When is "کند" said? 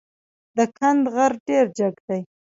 0.77-1.03